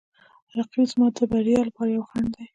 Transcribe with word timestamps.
رقیب 0.57 0.85
زما 0.91 1.07
د 1.17 1.19
بریا 1.31 1.59
لپاره 1.67 1.89
یو 1.91 2.07
خنډ 2.09 2.27
دی 2.35 2.45